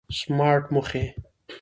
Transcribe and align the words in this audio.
سمارټ 0.19 0.63
موخې 0.73 1.03